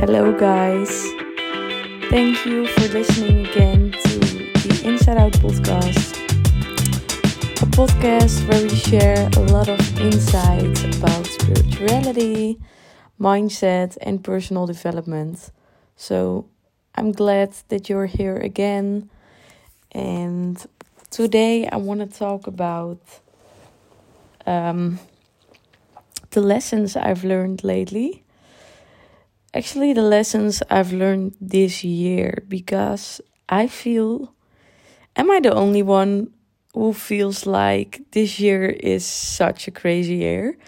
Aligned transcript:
Hello, 0.00 0.36
guys. 0.36 0.90
Thank 2.10 2.44
you 2.44 2.66
for 2.66 2.88
listening 2.88 3.46
again 3.46 3.92
to 3.92 4.18
the 4.18 4.82
Inside 4.84 5.16
Out 5.16 5.32
podcast, 5.34 6.16
a 7.62 7.66
podcast 7.66 8.48
where 8.48 8.62
we 8.62 8.74
share 8.74 9.28
a 9.36 9.40
lot 9.52 9.68
of 9.68 10.00
insights 10.00 10.82
about 10.96 11.24
spirituality, 11.26 12.58
mindset, 13.20 13.96
and 14.00 14.24
personal 14.24 14.66
development. 14.66 15.52
So, 15.94 16.46
I'm 16.96 17.12
glad 17.12 17.54
that 17.68 17.88
you're 17.88 18.06
here 18.06 18.36
again. 18.36 19.08
And 19.92 20.64
today 21.10 21.68
I 21.68 21.76
want 21.76 22.00
to 22.00 22.18
talk 22.18 22.48
about 22.48 22.98
um, 24.46 24.98
the 26.30 26.40
lessons 26.40 26.96
I've 26.96 27.22
learned 27.22 27.62
lately. 27.62 28.23
Actually, 29.56 29.92
the 29.92 30.02
lessons 30.02 30.64
I've 30.68 30.92
learned 30.92 31.36
this 31.40 31.84
year 31.84 32.42
because 32.48 33.20
I 33.48 33.68
feel. 33.68 34.34
Am 35.14 35.30
I 35.30 35.38
the 35.38 35.54
only 35.54 35.80
one 35.80 36.34
who 36.74 36.92
feels 36.92 37.46
like 37.46 38.02
this 38.10 38.40
year 38.40 38.66
is 38.66 39.06
such 39.06 39.68
a 39.68 39.70
crazy 39.70 40.16
year? 40.16 40.58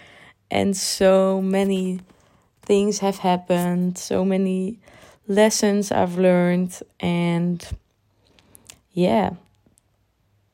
And 0.49 0.77
so 0.77 1.41
many 1.41 1.99
things 2.61 2.99
have 2.99 3.17
happened, 3.17 3.97
so 3.97 4.23
many 4.23 4.79
lessons 5.27 5.91
I've 5.91 6.17
learned, 6.17 6.79
and 7.01 7.67
yeah, 8.93 9.31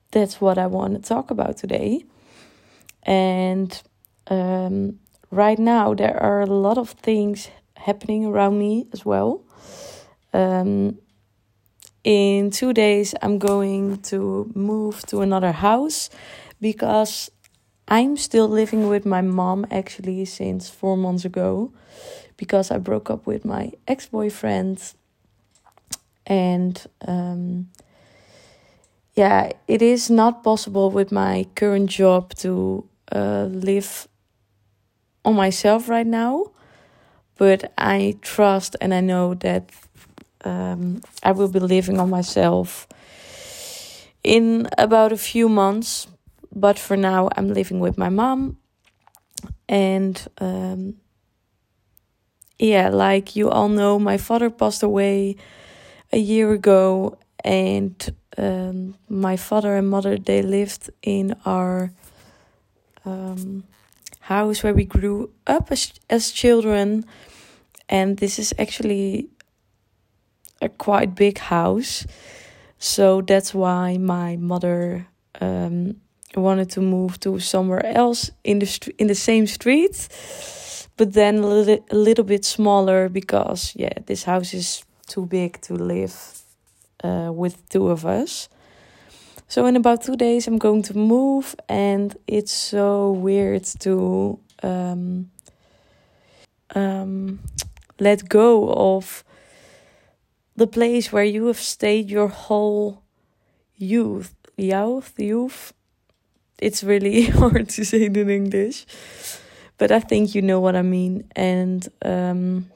that's 0.09 0.41
what 0.41 0.57
I 0.57 0.65
want 0.65 0.95
to 0.95 1.07
talk 1.07 1.29
about 1.29 1.57
today. 1.57 2.03
And 3.03 3.79
um, 4.25 4.99
right 5.29 5.59
now, 5.59 5.93
there 5.93 6.17
are 6.17 6.41
a 6.41 6.47
lot 6.47 6.79
of 6.79 6.89
things 6.89 7.49
happening 7.83 8.25
around 8.25 8.57
me 8.57 8.87
as 8.93 9.05
well. 9.05 9.43
Um, 10.33 10.97
in 12.03 12.51
two 12.51 12.73
days, 12.73 13.13
I'm 13.21 13.37
going 13.39 14.01
to 14.03 14.51
move 14.55 15.05
to 15.07 15.21
another 15.21 15.51
house 15.51 16.09
because 16.59 17.29
I'm 17.87 18.17
still 18.17 18.47
living 18.47 18.87
with 18.87 19.05
my 19.05 19.21
mom 19.21 19.65
actually 19.69 20.25
since 20.25 20.69
four 20.69 20.97
months 20.97 21.25
ago 21.25 21.71
because 22.37 22.71
I 22.71 22.77
broke 22.77 23.09
up 23.09 23.25
with 23.27 23.45
my 23.45 23.71
ex 23.87 24.07
boyfriend. 24.07 24.93
And 26.25 26.81
um, 27.05 27.69
yeah, 29.15 29.51
it 29.67 29.81
is 29.81 30.09
not 30.09 30.43
possible 30.43 30.89
with 30.89 31.11
my 31.11 31.45
current 31.55 31.89
job 31.89 32.33
to 32.35 32.87
uh, 33.11 33.47
live 33.51 34.07
on 35.25 35.35
myself 35.35 35.89
right 35.89 36.07
now. 36.07 36.52
But 37.37 37.73
I 37.77 38.17
trust 38.21 38.75
and 38.79 38.93
I 38.93 39.01
know 39.01 39.33
that 39.35 39.69
um, 40.45 41.01
I 41.23 41.31
will 41.31 41.47
be 41.47 41.59
living 41.59 41.99
on 41.99 42.09
myself 42.09 42.87
in 44.23 44.67
about 44.77 45.11
a 45.11 45.17
few 45.17 45.49
months. 45.49 46.07
But 46.55 46.77
for 46.77 46.95
now, 46.95 47.29
I'm 47.35 47.53
living 47.53 47.79
with 47.79 47.97
my 47.97 48.09
mom. 48.09 48.57
And 49.67 50.25
um, 50.37 50.95
yeah, 52.59 52.89
like 52.89 53.35
you 53.35 53.49
all 53.49 53.69
know, 53.69 53.97
my 53.97 54.17
father 54.17 54.49
passed 54.49 54.83
away 54.83 55.35
a 56.11 56.17
year 56.17 56.53
ago, 56.53 57.17
and 57.43 58.15
um, 58.37 58.95
my 59.09 59.35
father 59.35 59.75
and 59.75 59.89
mother 59.89 60.17
they 60.17 60.41
lived 60.41 60.89
in 61.01 61.35
our 61.45 61.91
um, 63.05 63.63
house 64.27 64.63
where 64.63 64.73
we 64.73 64.85
grew 64.85 65.29
up 65.45 65.71
as 65.71 65.93
as 66.09 66.31
children, 66.31 67.05
and 67.89 68.17
this 68.17 68.39
is 68.39 68.53
actually 68.57 69.29
a 70.61 70.69
quite 70.69 71.15
big 71.15 71.37
house, 71.37 72.05
so 72.77 73.21
that's 73.21 73.53
why 73.53 73.97
my 73.97 74.37
mother 74.37 75.07
um, 75.41 75.95
wanted 76.35 76.69
to 76.71 76.81
move 76.81 77.19
to 77.19 77.39
somewhere 77.39 77.85
else 77.85 78.31
in 78.43 78.59
the 78.59 78.65
st- 78.65 78.95
in 78.97 79.07
the 79.07 79.15
same 79.15 79.47
street 79.47 80.07
but 80.97 81.13
then 81.13 81.39
a 81.39 81.47
little, 81.47 81.85
a 81.89 81.95
little 81.95 82.23
bit 82.23 82.45
smaller 82.45 83.09
because 83.09 83.73
yeah 83.75 83.93
this 84.05 84.23
house 84.23 84.53
is 84.53 84.83
too 85.07 85.25
big 85.25 85.59
to 85.61 85.73
live 85.73 86.41
uh, 87.03 87.31
with 87.33 87.67
two 87.69 87.89
of 87.89 88.05
us 88.05 88.49
so 89.53 89.67
in 89.67 89.75
about 89.75 90.01
two 90.01 90.15
days 90.15 90.47
i'm 90.47 90.57
going 90.57 90.81
to 90.81 90.97
move 90.97 91.55
and 91.69 92.17
it's 92.25 92.51
so 92.51 93.11
weird 93.11 93.63
to 93.63 94.39
um, 94.63 95.29
um, 96.73 97.39
let 97.99 98.27
go 98.27 98.73
of 98.73 99.23
the 100.55 100.65
place 100.65 101.11
where 101.11 101.23
you 101.23 101.45
have 101.45 101.59
stayed 101.59 102.09
your 102.09 102.29
whole 102.29 103.03
youth 103.77 104.33
youth 104.57 105.13
youth 105.19 105.71
it's 106.57 106.83
really 106.83 107.25
hard 107.39 107.69
to 107.69 107.85
say 107.85 108.05
it 108.05 108.17
in 108.17 108.31
english 108.31 108.87
but 109.77 109.91
I 109.91 109.99
think 109.99 110.35
you 110.35 110.41
know 110.41 110.59
what 110.59 110.75
I 110.75 110.81
mean. 110.81 111.29
And 111.35 111.87
um, 112.05 112.71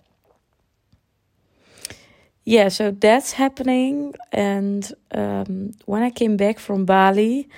yeah, 2.48 2.70
so 2.70 2.92
that's 2.92 3.34
happening. 3.34 4.16
And 4.32 4.90
um, 5.12 5.74
when 5.86 6.02
I 6.02 6.10
came 6.10 6.38
back 6.38 6.60
from 6.60 6.86
Bali, 6.86 7.50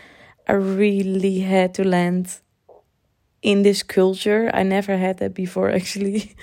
I 0.47 0.53
really 0.53 1.41
had 1.41 1.75
to 1.75 1.83
land 1.83 2.39
in 3.43 3.61
this 3.61 3.83
culture. 3.83 4.49
I 4.51 4.63
never 4.63 4.97
had 4.97 5.19
that 5.19 5.35
before, 5.35 5.69
actually. 5.79 6.35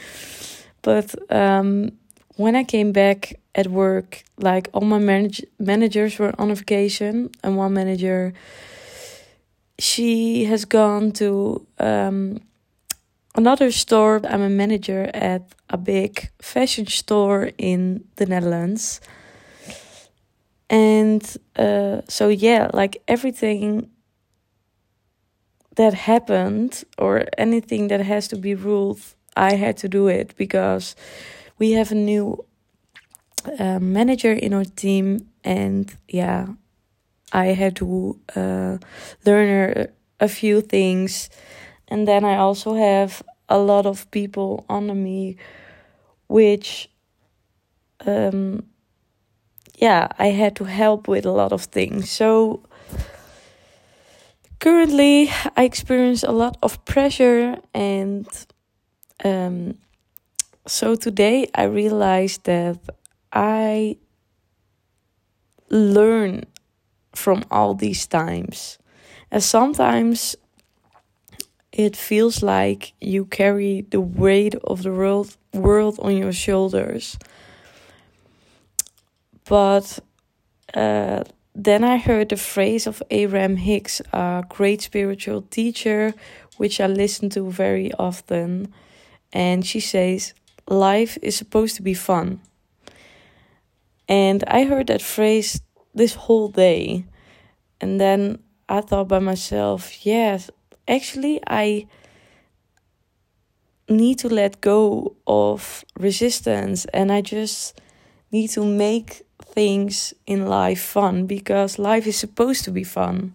but 0.83 1.12
um, 1.33 1.91
when 2.37 2.55
I 2.55 2.62
came 2.62 2.93
back 2.93 3.41
at 3.56 3.67
work, 3.67 4.23
like 4.39 4.69
all 4.73 4.83
my 4.83 5.01
manage- 5.01 5.45
managers 5.59 6.17
were 6.21 6.33
on 6.39 6.53
a 6.53 6.55
vacation, 6.55 7.31
and 7.43 7.56
one 7.56 7.75
manager 7.75 8.33
she 9.77 10.45
has 10.45 10.65
gone 10.65 11.11
to 11.15 11.67
um, 11.81 12.41
another 13.37 13.71
store. 13.71 14.21
I'm 14.29 14.43
a 14.43 14.49
manager 14.49 15.11
at 15.15 15.43
a 15.71 15.77
big 15.77 16.31
fashion 16.41 16.87
store 16.87 17.51
in 17.59 18.05
the 18.17 18.27
Netherlands. 18.27 19.01
And 20.69 21.23
uh, 21.57 22.01
so, 22.09 22.29
yeah, 22.29 22.71
like 22.73 23.03
everything 23.07 23.91
that 25.77 25.95
happened 25.95 26.85
or 26.99 27.27
anything 27.39 27.89
that 27.89 28.01
has 28.01 28.27
to 28.29 28.37
be 28.37 28.55
ruled, 28.55 29.01
I 29.37 29.55
had 29.55 29.77
to 29.79 29.89
do 29.89 30.09
it 30.09 30.35
because 30.37 30.97
we 31.59 31.73
have 31.73 31.93
a 31.93 31.95
new 31.95 32.45
uh, 33.59 33.79
manager 33.79 34.33
in 34.33 34.55
our 34.55 34.65
team. 34.65 35.29
And 35.45 35.95
yeah, 36.09 36.47
I 37.33 37.47
had 37.47 37.77
to 37.77 38.19
uh, 38.35 38.79
learn 39.25 39.49
a, 39.79 40.25
a 40.25 40.29
few 40.29 40.61
things 40.63 41.29
and 41.89 42.07
then 42.07 42.25
I 42.25 42.37
also 42.37 42.75
have 42.75 43.23
a 43.49 43.59
lot 43.59 43.87
of 43.87 44.11
people 44.11 44.65
under 44.69 44.95
me, 44.95 45.37
which, 46.29 46.91
um, 48.07 48.65
yeah, 49.79 50.09
I 50.19 50.29
had 50.29 50.57
to 50.57 50.65
help 50.65 51.09
with 51.09 51.27
a 51.27 51.31
lot 51.31 51.53
of 51.53 51.65
things. 51.65 52.11
So 52.11 52.63
currently, 54.59 55.31
I 55.57 55.65
experience 55.65 56.23
a 56.23 56.33
lot 56.33 56.57
of 56.63 56.85
pressure, 56.85 57.57
and 57.73 58.27
um, 59.25 59.79
so 60.67 60.97
today 60.97 61.49
I 61.55 61.65
realized 61.65 62.45
that 62.45 62.79
I 63.33 63.99
learn 65.71 66.45
from 67.15 67.45
all 67.51 67.75
these 67.75 68.07
times. 68.07 68.79
And 69.31 69.43
sometimes 69.43 70.37
it 71.76 71.94
feels 71.94 72.42
like 72.42 72.94
you 73.03 73.26
carry 73.26 73.82
the 73.82 74.00
weight 74.00 74.55
of 74.64 74.82
the 74.82 74.90
world 74.90 75.37
world 75.52 75.99
on 76.00 76.17
your 76.17 76.32
shoulders. 76.32 77.19
But 79.46 79.99
uh, 80.73 81.25
then 81.55 81.84
I 81.84 81.99
heard 81.99 82.31
the 82.31 82.38
phrase 82.38 82.87
of 82.87 83.02
Abraham 83.11 83.56
Hicks, 83.56 84.00
a 84.14 84.43
great 84.49 84.81
spiritual 84.81 85.43
teacher, 85.43 86.14
which 86.56 86.81
I 86.81 86.87
listen 86.87 87.28
to 87.31 87.50
very 87.50 87.93
often. 87.99 88.72
And 89.34 89.64
she 89.67 89.81
says, 89.81 90.32
Life 90.67 91.19
is 91.20 91.37
supposed 91.37 91.76
to 91.76 91.82
be 91.82 91.94
fun. 91.94 92.40
And 94.08 94.43
I 94.46 94.64
heard 94.64 94.87
that 94.87 95.02
phrase 95.02 95.61
this 95.94 96.14
whole 96.14 96.49
day. 96.49 97.05
And 97.82 98.00
then 98.00 98.38
I 98.67 98.81
thought 98.81 99.08
by 99.08 99.19
myself, 99.19 100.06
yes, 100.06 100.50
actually 100.88 101.41
I 101.47 101.87
need 103.88 104.19
to 104.19 104.29
let 104.29 104.61
go 104.61 105.17
of 105.27 105.85
resistance 105.99 106.85
and 106.87 107.12
I 107.12 107.21
just 107.21 107.81
need 108.33 108.49
to 108.49 108.65
make 108.65 109.23
things 109.41 110.12
in 110.27 110.47
life 110.47 110.81
fun 110.81 111.27
because 111.27 111.79
life 111.79 112.06
is 112.06 112.17
supposed 112.17 112.65
to 112.65 112.71
be 112.71 112.85
fun. 112.85 113.35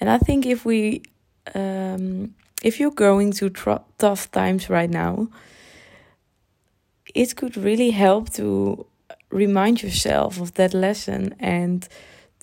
And 0.00 0.10
I 0.10 0.18
think 0.18 0.44
if 0.46 0.64
we, 0.64 1.02
um, 1.54 2.34
if 2.62 2.78
you're 2.78 2.90
going 2.90 3.32
through 3.32 3.50
tr- 3.50 3.84
tough 3.98 4.30
times 4.30 4.68
right 4.68 4.90
now, 4.90 5.28
it 7.14 7.36
could 7.36 7.56
really 7.56 7.90
help 7.90 8.30
to 8.34 8.86
remind 9.30 9.82
yourself 9.82 10.40
of 10.40 10.54
that 10.54 10.74
lesson 10.74 11.34
and 11.38 11.88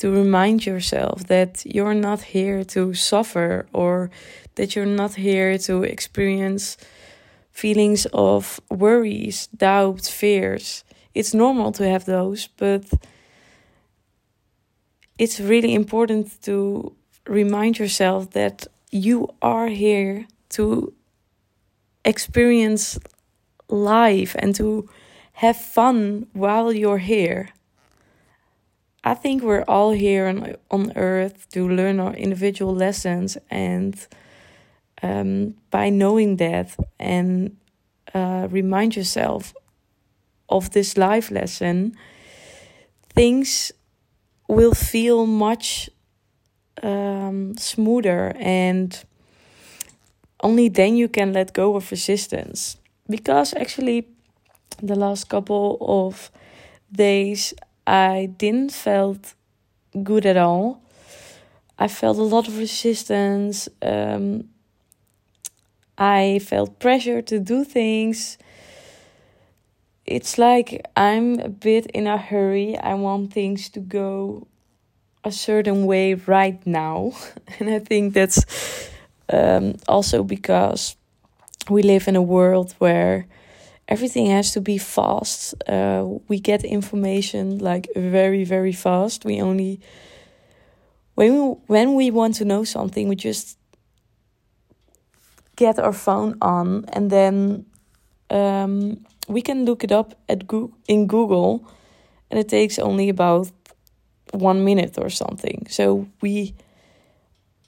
to 0.02 0.10
remind 0.12 0.66
yourself 0.66 1.28
that 1.28 1.64
you're 1.64 1.94
not 1.94 2.22
here 2.34 2.64
to 2.64 2.92
suffer 2.92 3.68
or 3.72 4.10
that 4.56 4.76
you're 4.76 4.96
not 5.04 5.14
here 5.14 5.60
to 5.60 5.84
experience 5.84 6.76
feelings 7.52 8.08
of 8.12 8.60
worries, 8.72 9.46
doubts, 9.56 10.10
fears. 10.10 10.84
It's 11.14 11.36
normal 11.36 11.72
to 11.74 11.88
have 11.88 12.06
those, 12.06 12.48
but 12.58 12.84
it's 15.20 15.40
really 15.40 15.76
important 15.76 16.42
to 16.42 16.96
remind 17.28 17.78
yourself 17.78 18.32
that 18.32 18.66
you 18.90 19.28
are 19.40 19.68
here 19.68 20.26
to 20.58 20.96
experience 22.04 22.98
life 23.70 24.36
and 24.40 24.56
to 24.56 24.90
have 25.34 25.58
fun 25.58 26.26
while 26.34 26.74
you're 26.74 27.06
here. 27.16 27.50
I 29.04 29.16
think 29.16 29.42
we're 29.42 29.64
all 29.68 29.92
here 29.92 30.28
on, 30.28 30.56
on 30.70 30.94
earth 30.96 31.50
to 31.52 31.68
learn 31.68 32.00
our 32.00 32.14
individual 32.14 32.76
lessons, 32.76 33.38
and 33.50 33.96
um, 35.02 35.56
by 35.72 35.90
knowing 35.90 36.38
that 36.38 36.78
and 37.00 37.58
uh, 38.14 38.48
remind 38.52 38.96
yourself 38.96 39.54
of 40.50 40.72
this 40.72 40.98
life 40.98 41.32
lesson, 41.32 41.98
things 43.10 43.72
will 44.48 44.74
feel 44.76 45.26
much 45.26 45.90
um, 46.84 47.58
smoother, 47.58 48.34
and 48.38 49.04
only 50.44 50.70
then 50.70 50.96
you 50.96 51.08
can 51.08 51.34
let 51.34 51.54
go 51.54 51.76
of 51.76 51.90
resistance. 51.90 52.78
Because 53.10 53.54
actually, 53.56 54.08
the 54.82 54.96
last 54.96 55.28
couple 55.28 55.78
of 55.82 56.32
days 56.92 57.54
I 57.86 58.30
didn't 58.38 58.72
felt 58.72 59.34
good 60.04 60.26
at 60.26 60.38
all. 60.38 60.82
I 61.78 61.88
felt 61.88 62.18
a 62.18 62.24
lot 62.24 62.48
of 62.48 62.58
resistance. 62.58 63.68
Um, 63.82 64.50
I 65.98 66.40
felt 66.44 66.80
pressure 66.80 67.22
to 67.24 67.40
do 67.40 67.64
things. 67.64 68.38
It's 70.06 70.38
like 70.38 70.86
I'm 70.96 71.40
a 71.40 71.50
bit 71.50 71.88
in 71.88 72.08
a 72.08 72.18
hurry. 72.18 72.78
I 72.78 72.94
want 72.96 73.34
things 73.34 73.70
to 73.70 73.80
go 73.80 74.48
a 75.24 75.32
certain 75.32 75.86
way 75.86 76.14
right 76.14 76.66
now. 76.66 77.14
and 77.60 77.70
I 77.70 77.80
think 77.80 78.14
that's 78.14 78.44
um, 79.30 79.76
also 79.88 80.24
because 80.24 80.96
we 81.70 81.84
live 81.84 82.08
in 82.08 82.16
a 82.16 82.22
world 82.22 82.74
where 82.80 83.28
everything 83.92 84.28
has 84.28 84.54
to 84.54 84.62
be 84.62 84.78
fast. 84.78 85.54
Uh, 85.68 86.06
we 86.30 86.40
get 86.40 86.64
information 86.64 87.60
like 87.60 87.90
very, 87.96 88.46
very 88.46 88.72
fast. 88.72 89.26
We 89.26 89.42
only 89.42 89.82
when 91.16 91.34
we, 91.34 91.56
when 91.68 91.96
we 91.96 92.10
want 92.10 92.36
to 92.36 92.46
know 92.46 92.64
something, 92.64 93.10
we 93.10 93.18
just 93.18 93.58
get 95.58 95.78
our 95.78 95.94
phone 95.94 96.38
on 96.42 96.86
and 96.94 97.12
then 97.12 97.66
um, 98.30 99.06
we 99.28 99.42
can 99.42 99.66
look 99.66 99.84
it 99.84 99.92
up 99.92 100.16
at 100.30 100.48
Go- 100.48 100.74
in 100.88 101.06
Google, 101.06 101.68
and 102.30 102.40
it 102.40 102.48
takes 102.48 102.80
only 102.80 103.10
about 103.10 103.52
one 104.32 104.64
minute 104.64 104.98
or 104.98 105.10
something. 105.10 105.68
So 105.70 106.08
we 106.22 106.54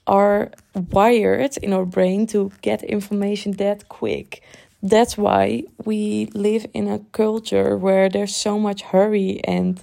are 0.06 0.50
wired 0.92 1.56
in 1.58 1.72
our 1.72 1.84
brain 1.84 2.26
to 2.28 2.50
get 2.62 2.82
information 2.82 3.52
that 3.52 3.88
quick 3.88 4.42
that's 4.84 5.16
why 5.18 5.64
we 5.84 6.26
live 6.34 6.66
in 6.74 6.88
a 6.88 7.00
culture 7.12 7.76
where 7.78 8.10
there's 8.10 8.36
so 8.36 8.58
much 8.60 8.82
hurry 8.82 9.40
and 9.44 9.82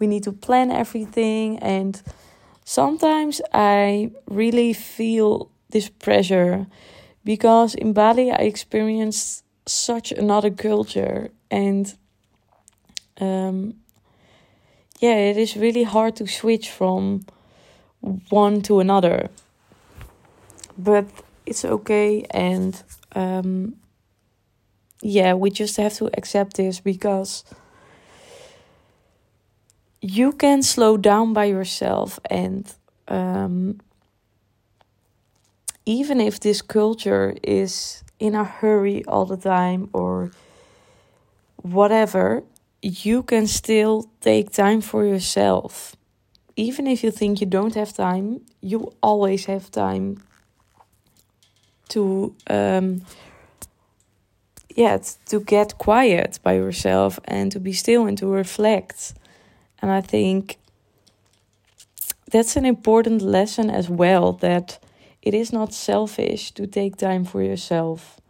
we 0.00 0.08
need 0.08 0.24
to 0.24 0.32
plan 0.32 0.72
everything. 0.72 1.58
And 1.60 2.02
sometimes 2.64 3.40
i 3.52 4.10
really 4.28 4.72
feel 4.72 5.50
this 5.70 5.88
pressure 5.88 6.66
because 7.24 7.74
in 7.74 7.92
bali 7.92 8.30
i 8.30 8.36
experienced 8.36 9.44
such 9.66 10.12
another 10.12 10.50
culture 10.50 11.30
and 11.50 11.96
um, 13.20 13.74
yeah 15.00 15.16
it 15.16 15.36
is 15.36 15.56
really 15.56 15.82
hard 15.84 16.16
to 16.16 16.26
switch 16.26 16.70
from 16.70 17.24
one 18.30 18.62
to 18.62 18.80
another. 18.80 19.30
But 20.78 21.06
it's 21.46 21.64
okay 21.64 22.24
and 22.30 22.82
um, 23.14 23.76
yeah, 25.02 25.34
we 25.34 25.50
just 25.50 25.76
have 25.76 25.94
to 25.94 26.10
accept 26.16 26.56
this 26.56 26.80
because 26.80 27.44
you 30.00 30.32
can 30.32 30.62
slow 30.62 30.96
down 30.96 31.32
by 31.32 31.44
yourself 31.44 32.18
and 32.28 32.72
um, 33.08 33.80
even 35.86 36.20
if 36.20 36.40
this 36.40 36.62
culture 36.62 37.34
is 37.42 38.02
in 38.18 38.34
a 38.34 38.44
hurry 38.44 39.04
all 39.06 39.24
the 39.24 39.36
time 39.36 39.88
or 39.92 40.30
whatever, 41.56 42.42
you 42.82 43.22
can 43.22 43.46
still 43.46 44.10
take 44.20 44.50
time 44.50 44.80
for 44.80 45.04
yourself. 45.04 45.96
Even 46.56 46.86
if 46.86 47.02
you 47.02 47.10
think 47.10 47.40
you 47.40 47.46
don't 47.46 47.74
have 47.74 47.92
time, 47.92 48.40
you 48.60 48.92
always 49.02 49.46
have 49.46 49.70
time 49.70 50.22
to 51.88 52.34
um, 52.48 53.02
yet 54.80 55.16
to 55.26 55.40
get 55.40 55.78
quiet 55.78 56.38
by 56.42 56.54
yourself 56.54 57.20
and 57.24 57.52
to 57.52 57.60
be 57.60 57.72
still 57.72 58.06
and 58.06 58.16
to 58.18 58.26
reflect. 58.26 59.14
And 59.80 59.90
I 59.90 60.00
think 60.00 60.58
that's 62.32 62.56
an 62.56 62.64
important 62.64 63.22
lesson 63.22 63.70
as 63.70 63.88
well 63.88 64.32
that 64.40 64.78
it 65.22 65.34
is 65.34 65.52
not 65.52 65.72
selfish 65.72 66.52
to 66.52 66.66
take 66.66 66.96
time 66.96 67.24
for 67.24 67.42
yourself 67.42 68.20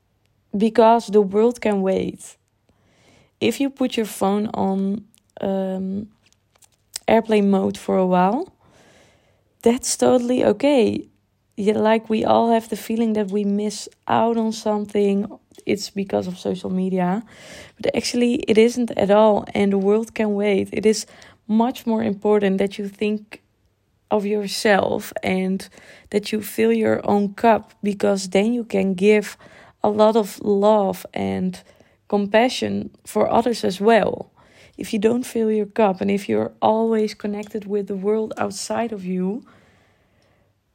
because 0.56 1.06
the 1.06 1.20
world 1.20 1.60
can 1.60 1.82
wait. 1.82 2.36
If 3.40 3.60
you 3.60 3.70
put 3.70 3.96
your 3.96 4.06
phone 4.06 4.48
on 4.54 5.04
um, 5.40 6.08
airplane 7.06 7.50
mode 7.50 7.78
for 7.78 7.96
a 7.96 8.06
while, 8.06 8.52
that's 9.62 9.96
totally 9.96 10.44
okay. 10.44 11.06
Yeah, 11.56 11.78
like 11.78 12.08
we 12.08 12.24
all 12.24 12.50
have 12.50 12.68
the 12.68 12.76
feeling 12.76 13.12
that 13.14 13.30
we 13.30 13.44
miss 13.44 13.88
out 14.08 14.36
on 14.36 14.52
something 14.52 15.26
it's 15.66 15.90
because 15.90 16.26
of 16.26 16.38
social 16.38 16.70
media. 16.70 17.22
But 17.80 17.94
actually, 17.94 18.34
it 18.48 18.58
isn't 18.58 18.90
at 18.92 19.10
all, 19.10 19.44
and 19.54 19.72
the 19.72 19.78
world 19.78 20.14
can 20.14 20.34
wait. 20.34 20.68
It 20.72 20.86
is 20.86 21.06
much 21.46 21.86
more 21.86 22.02
important 22.02 22.58
that 22.58 22.78
you 22.78 22.88
think 22.88 23.42
of 24.10 24.26
yourself 24.26 25.12
and 25.22 25.68
that 26.10 26.32
you 26.32 26.42
fill 26.42 26.72
your 26.72 27.00
own 27.08 27.34
cup 27.34 27.72
because 27.82 28.30
then 28.30 28.52
you 28.52 28.64
can 28.64 28.94
give 28.94 29.36
a 29.82 29.88
lot 29.88 30.16
of 30.16 30.40
love 30.40 31.06
and 31.14 31.62
compassion 32.08 32.90
for 33.04 33.30
others 33.30 33.64
as 33.64 33.80
well. 33.80 34.30
If 34.76 34.92
you 34.92 34.98
don't 34.98 35.24
fill 35.24 35.50
your 35.50 35.66
cup 35.66 36.00
and 36.00 36.10
if 36.10 36.28
you're 36.28 36.52
always 36.60 37.14
connected 37.14 37.66
with 37.66 37.86
the 37.86 37.96
world 37.96 38.32
outside 38.36 38.92
of 38.92 39.04
you, 39.04 39.44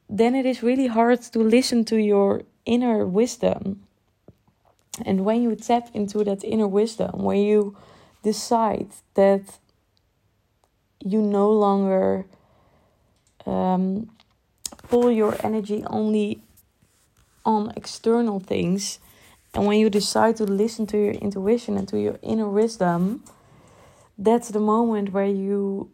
then 0.08 0.34
it 0.34 0.46
is 0.46 0.62
really 0.62 0.86
hard 0.86 1.20
to 1.22 1.38
listen 1.40 1.84
to 1.86 1.96
your 1.96 2.42
inner 2.64 3.04
wisdom. 3.06 3.85
And 5.04 5.24
when 5.24 5.42
you 5.42 5.54
tap 5.56 5.90
into 5.94 6.24
that 6.24 6.42
inner 6.44 6.66
wisdom, 6.66 7.22
when 7.22 7.38
you 7.38 7.76
decide 8.22 8.88
that 9.14 9.58
you 11.04 11.20
no 11.20 11.50
longer 11.50 12.26
um, 13.44 14.10
pull 14.88 15.10
your 15.10 15.36
energy 15.44 15.84
only 15.86 16.40
on 17.44 17.72
external 17.76 18.40
things, 18.40 18.98
and 19.54 19.66
when 19.66 19.78
you 19.78 19.88
decide 19.88 20.36
to 20.36 20.44
listen 20.44 20.86
to 20.88 20.98
your 20.98 21.12
intuition 21.12 21.76
and 21.76 21.88
to 21.88 21.98
your 21.98 22.18
inner 22.22 22.48
wisdom, 22.48 23.22
that's 24.18 24.48
the 24.48 24.60
moment 24.60 25.12
where 25.12 25.26
you 25.26 25.90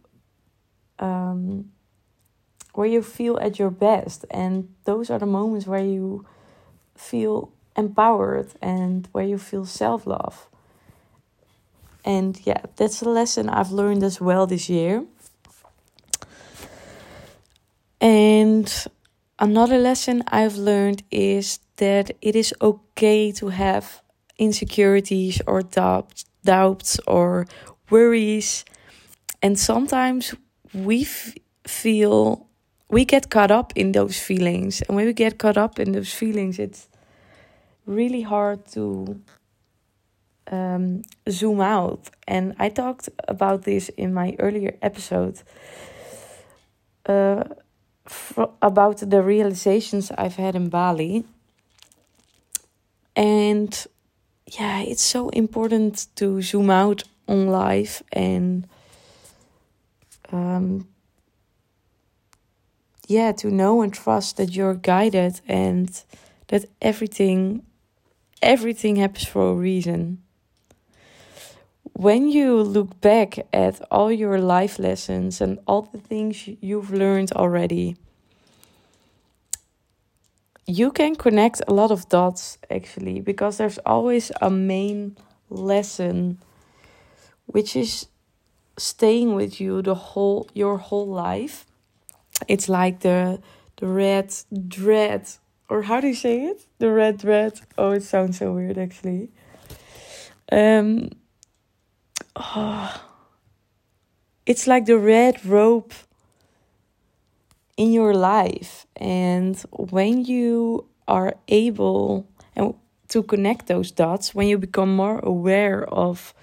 um, 0.99 1.73
where 2.75 2.87
you 2.87 3.03
feel 3.03 3.39
at 3.39 3.59
your 3.59 3.71
best, 3.71 4.25
and 4.31 4.75
those 4.85 5.11
are 5.11 5.19
the 5.19 5.27
moments 5.27 5.67
where 5.67 5.85
you 5.85 6.25
feel 6.97 7.53
empowered 7.77 8.53
and 8.61 9.09
where 9.13 9.25
you 9.25 9.39
feel 9.39 9.65
self 9.65 10.07
love. 10.07 10.47
And 12.05 12.41
yeah, 12.45 12.63
that's 12.77 13.03
a 13.03 13.09
lesson 13.09 13.49
I've 13.49 13.71
learned 13.71 14.03
as 14.03 14.21
well 14.21 14.47
this 14.47 14.69
year. 14.69 15.05
And 18.01 18.69
another 19.39 19.79
lesson 19.79 20.25
I've 20.27 20.57
learned 20.57 21.05
is 21.11 21.61
that 21.77 22.11
it 22.21 22.35
is 22.35 22.53
okay 22.61 23.31
to 23.33 23.49
have 23.49 24.03
insecurities 24.39 25.41
or 25.47 25.63
doubts, 25.63 26.25
doubts 26.45 26.99
or 27.07 27.47
worries. 27.91 28.65
And 29.41 29.57
sometimes 29.59 30.35
we 30.75 31.03
f- 31.03 31.35
feel 31.65 32.49
we 32.89 33.05
get 33.05 33.31
caught 33.31 33.51
up 33.51 33.73
in 33.77 33.93
those 33.93 34.19
feelings. 34.19 34.83
And 34.83 34.97
when 34.97 35.07
we 35.07 35.13
get 35.13 35.39
caught 35.39 35.57
up 35.57 35.79
in 35.79 35.93
those 35.93 36.13
feelings, 36.13 36.59
it's 36.59 36.89
really 37.87 38.23
hard 38.23 38.65
to 38.73 39.21
um, 40.51 41.03
zoom 41.29 41.61
out. 41.61 42.11
And 42.27 42.55
I 42.59 42.69
talked 42.69 43.09
about 43.29 43.63
this 43.63 43.89
in 43.91 44.13
my 44.15 44.37
earlier 44.39 44.77
episode 44.83 45.43
uh, 47.07 47.45
about 48.61 48.99
the 48.99 49.23
realizations 49.23 50.11
I've 50.13 50.37
had 50.37 50.55
in 50.55 50.69
Bali. 50.69 51.25
And 53.15 53.87
yeah, 54.47 54.81
it's 54.81 55.03
so 55.03 55.29
important 55.31 56.07
to 56.17 56.43
zoom 56.43 56.71
out 56.71 57.05
on 57.29 57.49
life 57.49 58.03
and 58.13 58.67
um, 60.31 60.89
yeah, 63.07 63.33
to 63.33 63.51
know 63.51 63.83
and 63.83 63.93
trust 63.93 64.39
that 64.39 64.55
you're 64.55 64.75
guided 64.75 65.41
and 65.47 66.03
that 66.49 66.65
everything 66.81 67.63
everything 68.43 68.97
happens 68.97 69.27
for 69.27 69.51
a 69.51 69.55
reason. 69.55 70.23
When 71.95 72.29
you 72.29 72.63
look 72.63 73.01
back 73.01 73.47
at 73.53 73.81
all 73.91 74.11
your 74.11 74.41
life 74.41 74.79
lessons 74.79 75.41
and 75.41 75.59
all 75.67 75.83
the 75.83 75.99
things 75.99 76.49
you've 76.61 76.91
learned 76.91 77.33
already, 77.33 77.97
you 80.67 80.91
can 80.91 81.15
connect 81.17 81.61
a 81.67 81.73
lot 81.73 81.91
of 81.91 82.09
dots 82.09 82.59
actually 82.71 83.21
because 83.21 83.59
there's 83.59 83.79
always 83.79 84.33
a 84.41 84.51
main 84.51 85.17
lesson 85.51 86.39
which 87.47 87.77
is 87.77 88.07
staying 88.79 89.35
with 89.35 89.61
you 89.61 89.83
the 89.83 89.95
whole 89.95 90.49
your 90.55 90.79
whole 90.79 91.07
life 91.07 91.67
it's 92.49 92.69
like 92.69 93.01
the 93.01 93.41
the 93.77 93.87
red 93.87 94.33
dread 94.69 95.27
or 95.73 95.81
how 95.81 96.03
do 96.03 96.09
you 96.09 96.15
say 96.15 96.45
it? 96.45 96.67
The 96.79 96.93
red 96.93 97.17
dread 97.17 97.59
oh 97.79 97.93
it 97.93 98.03
sounds 98.03 98.39
so 98.39 98.53
weird 98.53 98.77
actually. 98.77 99.31
Um 100.51 101.09
oh, 102.37 103.03
it's 104.45 104.67
like 104.67 104.85
the 104.85 104.99
red 104.99 105.35
rope 105.47 105.95
in 107.79 107.91
your 107.91 108.15
life 108.15 108.87
and 108.97 109.57
when 109.73 110.27
you 110.27 110.85
are 111.09 111.35
able 111.49 112.27
and 112.55 112.75
to 113.09 113.23
connect 113.23 113.67
those 113.67 113.91
dots 113.91 114.35
when 114.35 114.49
you 114.49 114.59
become 114.59 114.95
more 114.95 115.21
aware 115.21 115.85
of 115.89 116.35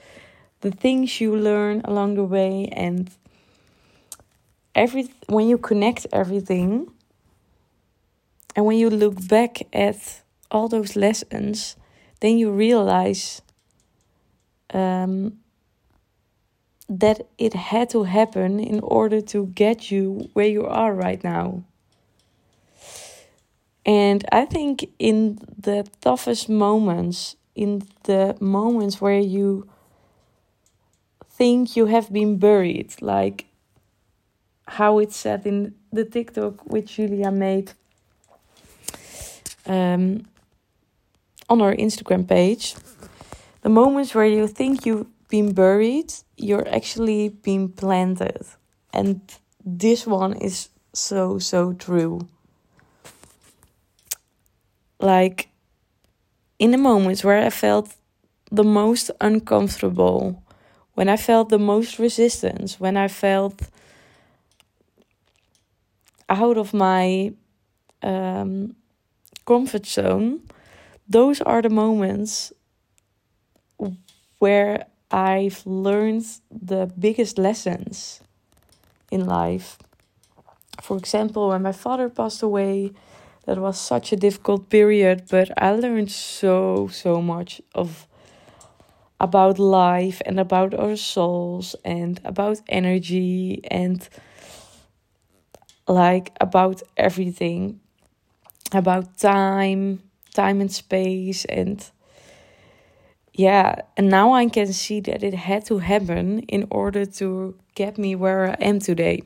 the 0.61 0.71
things 0.71 1.21
you 1.21 1.35
learn 1.35 1.81
along 1.85 2.15
the 2.15 2.23
way 2.23 2.67
and 2.73 3.11
every 4.73 5.07
when 5.27 5.47
you 5.47 5.57
connect 5.59 6.07
everything 6.11 6.91
and 8.55 8.65
when 8.65 8.77
you 8.77 8.89
look 8.89 9.27
back 9.27 9.61
at 9.73 10.21
all 10.51 10.67
those 10.67 10.95
lessons 10.95 11.75
then 12.21 12.37
you 12.37 12.51
realize 12.51 13.41
um, 14.73 15.39
that 16.89 17.27
it 17.37 17.53
had 17.53 17.89
to 17.89 18.03
happen 18.03 18.59
in 18.59 18.79
order 18.81 19.21
to 19.21 19.45
get 19.47 19.89
you 19.91 20.29
where 20.33 20.47
you 20.47 20.65
are 20.65 20.93
right 20.93 21.23
now. 21.23 21.63
And 23.85 24.25
i 24.31 24.45
think 24.45 24.89
in 24.99 25.39
the 25.57 25.87
toughest 26.01 26.49
moments 26.49 27.35
in 27.59 27.83
the 28.03 28.37
moments 28.39 29.01
where 29.01 29.19
you 29.19 29.67
think 31.29 31.75
you 31.75 31.87
have 31.87 32.11
been 32.11 32.37
buried, 32.37 32.93
like 33.01 33.45
how 34.67 34.99
it's 34.99 35.17
said 35.17 35.45
in 35.45 35.75
the 35.91 36.05
TikTok 36.05 36.65
which 36.65 36.95
Julia 36.95 37.31
made 37.31 37.73
um, 39.69 40.25
on 41.47 41.61
our 41.61 41.73
Instagram 41.75 42.27
page. 42.27 42.75
The 43.61 43.69
moments 43.69 44.13
where 44.13 44.25
you 44.25 44.47
think 44.47 44.85
you've 44.85 45.07
been 45.29 45.53
buried, 45.53 46.13
you're 46.35 46.67
actually 46.67 47.29
being 47.29 47.69
planted. 47.69 48.45
And 48.93 49.21
this 49.63 50.05
one 50.07 50.33
is 50.33 50.69
so, 50.93 51.39
so 51.39 51.73
true. 51.73 52.27
Like 54.99 55.49
in 56.57 56.71
the 56.71 56.77
moments 56.77 57.23
where 57.23 57.45
I 57.45 57.49
felt 57.49 57.95
the 58.51 58.63
most 58.63 59.11
uncomfortable, 59.21 60.43
when 60.95 61.07
I 61.07 61.15
felt 61.15 61.49
the 61.49 61.59
most 61.59 61.99
resistance, 61.99 62.79
when 62.79 62.97
I 62.97 63.07
felt 63.07 63.61
out 66.27 66.57
of 66.57 66.73
my 66.73 67.33
um, 68.01 68.75
comfort 69.49 69.87
zone, 69.87 70.41
those 71.09 71.41
are 71.41 71.61
the 71.63 71.71
moments 71.71 72.53
where 74.37 74.85
I've 75.09 75.65
learned 75.65 76.25
the 76.51 76.85
biggest 77.05 77.39
lessons 77.39 78.21
in 79.09 79.25
life. 79.25 79.79
For 80.83 80.97
example, 80.97 81.49
when 81.49 81.63
my 81.63 81.71
father 81.71 82.09
passed 82.09 82.43
away, 82.43 82.91
that 83.45 83.57
was 83.57 83.79
such 83.79 84.13
a 84.13 84.15
difficult 84.15 84.69
period, 84.69 85.23
but 85.31 85.49
I 85.57 85.71
learned 85.71 86.11
so, 86.11 86.87
so 86.91 87.19
much 87.19 87.59
of 87.73 88.05
about 89.19 89.57
life 89.57 90.21
and 90.27 90.39
about 90.39 90.75
our 90.75 90.95
souls 90.95 91.75
and 91.83 92.21
about 92.23 92.61
energy 92.69 93.61
and 93.71 94.07
like 95.87 96.31
about 96.39 96.83
everything 96.95 97.79
about 98.73 99.17
time 99.17 100.01
time 100.33 100.61
and 100.61 100.71
space 100.71 101.45
and 101.45 101.89
yeah 103.33 103.75
and 103.97 104.09
now 104.09 104.33
i 104.33 104.45
can 104.47 104.71
see 104.71 104.99
that 104.99 105.23
it 105.23 105.33
had 105.33 105.65
to 105.65 105.79
happen 105.79 106.39
in 106.41 106.67
order 106.69 107.05
to 107.05 107.55
get 107.75 107.97
me 107.97 108.15
where 108.15 108.51
i 108.51 108.55
am 108.63 108.79
today. 108.79 109.21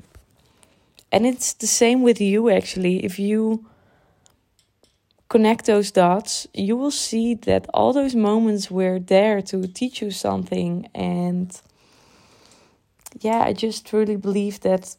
And 1.11 1.27
it's 1.27 1.53
the 1.53 1.67
same 1.67 2.01
with 2.01 2.19
you 2.19 2.49
actually. 2.49 3.05
If 3.05 3.19
you 3.19 3.65
connect 5.29 5.65
those 5.65 5.91
dots, 5.91 6.47
you 6.53 6.75
will 6.75 6.91
see 6.91 7.35
that 7.35 7.67
all 7.73 7.93
those 7.93 8.15
moments 8.15 8.71
were 8.71 8.99
there 8.99 9.41
to 9.43 9.67
teach 9.67 10.01
you 10.01 10.11
something. 10.11 10.89
And 10.95 11.59
yeah, 13.21 13.43
I 13.43 13.53
just 13.53 13.85
truly 13.85 14.15
believe 14.15 14.59
that 14.61 14.95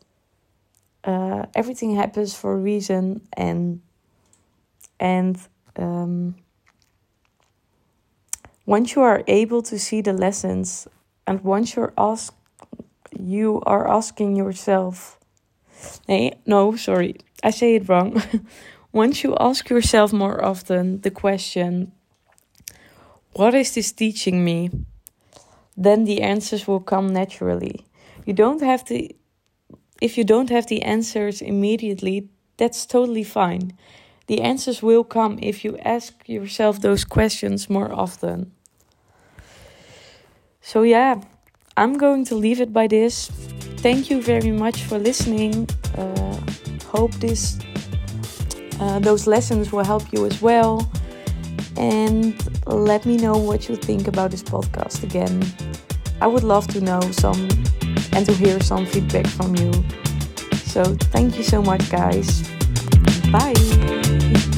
uh, 1.04 1.46
everything 1.54 1.96
happens 1.96 2.34
for 2.34 2.54
a 2.54 2.56
reason, 2.56 3.20
and 3.36 3.80
and 5.00 5.38
um, 5.76 6.34
once 8.66 8.94
you 8.94 9.02
are 9.02 9.22
able 9.26 9.62
to 9.62 9.78
see 9.78 10.00
the 10.00 10.12
lessons, 10.12 10.88
and 11.26 11.42
once 11.42 11.76
you're 11.76 11.92
asked, 11.98 12.36
you 13.18 13.60
are 13.66 13.88
asking 13.88 14.36
yourself. 14.36 15.18
Nee, 16.08 16.32
no, 16.46 16.76
sorry, 16.76 17.16
I 17.42 17.50
say 17.50 17.74
it 17.76 17.88
wrong. 17.88 18.22
Once 18.92 19.24
you 19.24 19.36
ask 19.40 19.68
yourself 19.70 20.12
more 20.12 20.42
often 20.44 21.00
the 21.00 21.10
question, 21.10 21.90
What 23.32 23.54
is 23.54 23.74
this 23.74 23.92
teaching 23.92 24.44
me? 24.44 24.70
then 25.76 26.04
the 26.04 26.22
answers 26.22 26.66
will 26.66 26.80
come 26.80 27.12
naturally. 27.12 27.84
You 28.24 28.32
don't 28.32 28.62
have 28.62 28.84
to, 28.86 29.08
if 30.00 30.16
you 30.16 30.24
don't 30.24 30.50
have 30.50 30.66
the 30.66 30.82
answers 30.82 31.42
immediately, 31.42 32.28
that's 32.56 32.86
totally 32.86 33.24
fine. 33.24 33.72
The 34.26 34.40
answers 34.40 34.82
will 34.82 35.04
come 35.04 35.38
if 35.42 35.64
you 35.64 35.76
ask 35.78 36.28
yourself 36.28 36.80
those 36.80 37.04
questions 37.04 37.68
more 37.68 37.92
often. 37.92 38.52
So, 40.60 40.82
yeah, 40.82 41.20
I'm 41.76 41.98
going 41.98 42.24
to 42.26 42.34
leave 42.34 42.60
it 42.60 42.72
by 42.72 42.86
this. 42.86 43.28
Thank 43.78 44.08
you 44.08 44.22
very 44.22 44.50
much 44.50 44.84
for 44.84 44.98
listening. 44.98 45.68
Uh, 45.96 46.40
hope 46.86 47.12
this 47.14 47.58
uh, 48.80 48.98
those 48.98 49.26
lessons 49.26 49.72
will 49.72 49.84
help 49.84 50.12
you 50.12 50.26
as 50.26 50.40
well. 50.40 50.88
And 51.76 52.34
let 52.66 53.04
me 53.04 53.16
know 53.16 53.36
what 53.36 53.68
you 53.68 53.76
think 53.76 54.08
about 54.08 54.30
this 54.30 54.42
podcast 54.42 55.02
again. 55.02 55.44
I 56.20 56.26
would 56.26 56.44
love 56.44 56.66
to 56.68 56.80
know 56.80 57.00
some 57.12 57.48
and 58.12 58.24
to 58.26 58.32
hear 58.32 58.60
some 58.60 58.86
feedback 58.86 59.26
from 59.26 59.54
you. 59.56 59.72
So, 60.64 60.84
thank 61.12 61.36
you 61.36 61.42
so 61.44 61.62
much, 61.62 61.90
guys. 61.90 62.53
Bye. 63.34 64.53